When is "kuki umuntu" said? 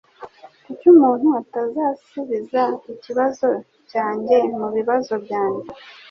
0.65-1.27